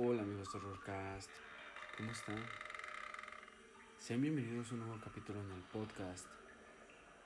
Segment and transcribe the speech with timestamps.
[0.00, 1.28] Hola amigos de Horrorcast,
[1.96, 2.40] ¿cómo están?
[3.98, 6.24] Sean bienvenidos a un nuevo capítulo en el podcast.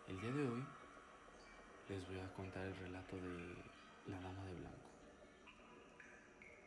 [0.08, 0.64] El día de hoy
[1.90, 3.56] les voy a contar el relato de
[4.06, 4.90] La Dama de Blanco.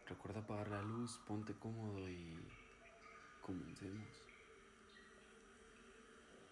[0.07, 2.37] Recuerda apagar la luz, ponte cómodo y
[3.41, 4.07] comencemos.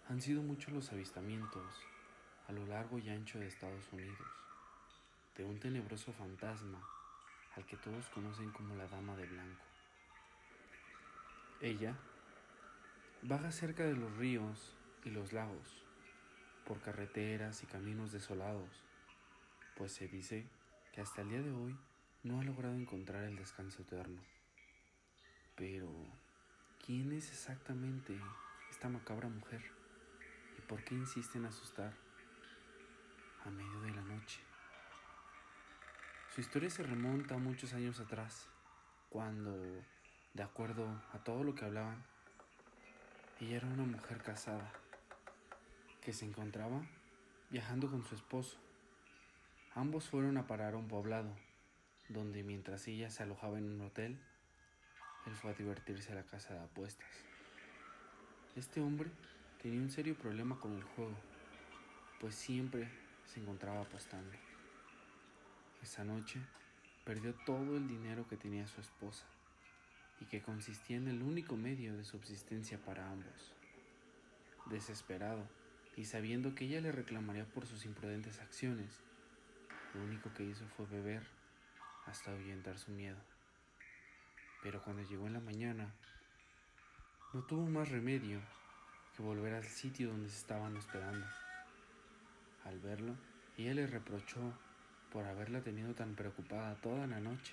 [0.08, 1.80] Han sido muchos los avistamientos
[2.48, 4.18] a lo largo y ancho de Estados Unidos
[5.36, 6.84] de un tenebroso fantasma
[7.56, 9.64] al que todos conocen como la Dama de Blanco.
[11.60, 11.96] Ella
[13.22, 15.84] vaga cerca de los ríos y los lagos,
[16.66, 18.82] por carreteras y caminos desolados,
[19.76, 20.46] pues se dice
[20.92, 21.76] que hasta el día de hoy
[22.22, 24.20] no ha logrado encontrar el descanso eterno.
[25.56, 25.90] Pero,
[26.84, 28.18] ¿quién es exactamente
[28.70, 29.62] esta macabra mujer?
[30.58, 31.94] ¿Y por qué insiste en asustar
[33.44, 34.40] a medio de la noche?
[36.34, 38.48] Su historia se remonta a muchos años atrás,
[39.08, 39.56] cuando,
[40.32, 42.02] de acuerdo a todo lo que hablaban,
[43.40, 44.72] ella era una mujer casada
[46.00, 46.82] que se encontraba
[47.50, 48.58] viajando con su esposo.
[49.76, 51.32] Ambos fueron a parar a un poblado,
[52.08, 54.18] donde mientras ella se alojaba en un hotel,
[55.26, 57.06] él fue a divertirse a la casa de apuestas.
[58.56, 59.08] Este hombre
[59.62, 61.14] tenía un serio problema con el juego,
[62.18, 62.88] pues siempre
[63.24, 64.32] se encontraba apostando.
[65.84, 66.40] Esa noche
[67.04, 69.26] perdió todo el dinero que tenía su esposa
[70.18, 73.52] y que consistía en el único medio de subsistencia para ambos.
[74.64, 75.46] Desesperado
[75.94, 79.02] y sabiendo que ella le reclamaría por sus imprudentes acciones,
[79.92, 81.22] lo único que hizo fue beber
[82.06, 83.18] hasta ahuyentar su miedo.
[84.62, 85.92] Pero cuando llegó en la mañana,
[87.34, 88.40] no tuvo más remedio
[89.14, 91.26] que volver al sitio donde se estaban hospedando.
[92.64, 93.14] Al verlo,
[93.58, 94.54] ella le reprochó
[95.14, 97.52] por haberla tenido tan preocupada toda la noche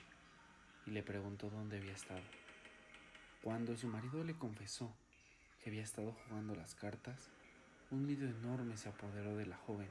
[0.88, 2.24] y le preguntó dónde había estado.
[3.44, 4.92] Cuando su marido le confesó
[5.64, 7.30] que había estado jugando las cartas,
[7.92, 9.90] un miedo enorme se apoderó de la joven,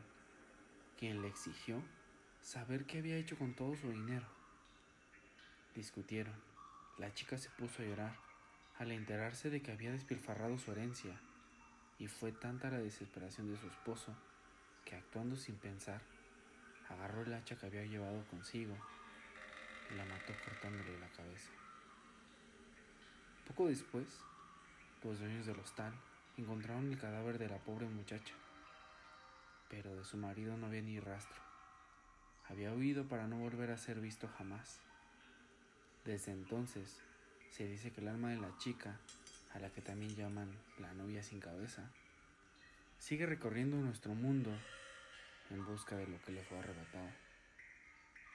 [0.99, 1.81] quien le exigió
[2.43, 4.27] saber qué había hecho con todo su dinero.
[5.77, 6.35] Discutieron.
[6.99, 8.17] La chica se puso a llorar
[8.79, 11.21] al enterarse de que había despilfarrado su herencia,
[12.01, 14.13] y fue tanta la desesperación de su esposo
[14.85, 16.03] que actuando sin pensar,
[16.91, 18.77] agarró el hacha que había llevado consigo
[19.91, 21.51] y la mató cortándole la cabeza.
[23.47, 24.07] Poco después,
[25.03, 25.93] los dueños del hostal
[26.37, 28.35] encontraron el cadáver de la pobre muchacha,
[29.69, 31.41] pero de su marido no había ni rastro.
[32.49, 34.81] Había huido para no volver a ser visto jamás.
[36.05, 37.01] Desde entonces,
[37.51, 38.99] se dice que el alma de la chica,
[39.55, 41.91] a la que también llaman la novia sin cabeza,
[42.99, 44.51] sigue recorriendo nuestro mundo
[45.51, 47.11] en busca de lo que le fue arrebatado.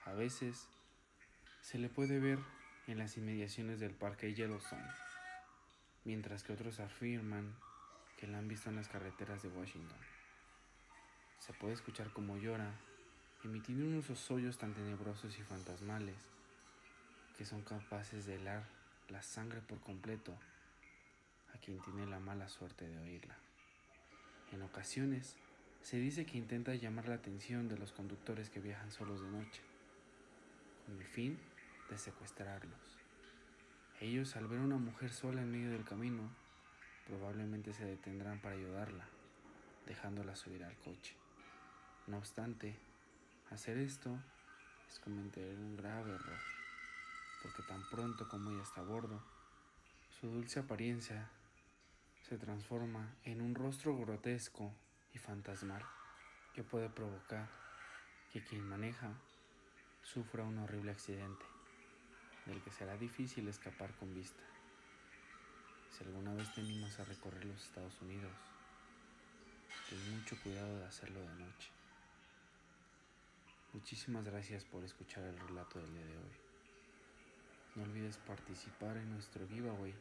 [0.06, 0.68] A veces
[1.62, 2.40] se le puede ver
[2.88, 4.88] en las inmediaciones del parque Yellowstone,
[6.04, 7.56] mientras que otros afirman
[8.18, 9.98] que la han visto en las carreteras de Washington.
[11.40, 12.72] Se puede escuchar como llora,
[13.44, 16.16] emitiendo unos hoyos tan tenebrosos y fantasmales
[17.38, 18.64] que son capaces de helar
[19.10, 20.34] la sangre por completo
[21.54, 23.36] a quien tiene la mala suerte de oírla.
[24.52, 25.36] En ocasiones
[25.86, 29.62] se dice que intenta llamar la atención de los conductores que viajan solos de noche,
[30.84, 31.38] con el fin
[31.92, 32.98] de secuestrarlos.
[34.02, 36.24] Ellos, al ver a una mujer sola en medio del camino,
[37.06, 39.06] probablemente se detendrán para ayudarla,
[39.86, 41.14] dejándola subir al coche.
[42.08, 42.76] No obstante,
[43.52, 44.18] hacer esto
[44.90, 46.40] es cometer un grave error,
[47.44, 49.22] porque tan pronto como ella está a bordo,
[50.20, 51.30] su dulce apariencia
[52.28, 54.74] se transforma en un rostro grotesco
[55.16, 55.84] y fantasmal
[56.54, 57.48] que puede provocar
[58.32, 59.14] que quien maneja
[60.04, 61.46] sufra un horrible accidente
[62.46, 64.44] del que será difícil escapar con vista.
[65.90, 68.34] Si alguna vez te animas a recorrer los Estados Unidos,
[69.90, 71.72] ten mucho cuidado de hacerlo de noche.
[73.72, 76.34] Muchísimas gracias por escuchar el relato del día de hoy.
[77.76, 79.94] No olvides participar en nuestro giveaway.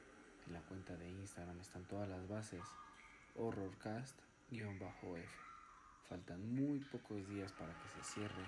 [0.46, 2.62] En la cuenta de Instagram están todas las bases.
[3.36, 4.16] Horrorcast
[4.50, 5.28] F.
[6.08, 8.44] Faltan muy pocos días para que se cierre.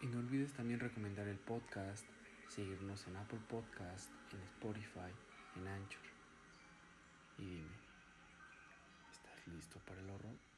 [0.00, 2.06] Y no olvides también recomendar el podcast,
[2.48, 5.12] seguirnos en Apple Podcast, en Spotify,
[5.56, 6.02] en Anchor.
[7.38, 7.76] Y dime,
[9.10, 10.57] ¿estás listo para el horror?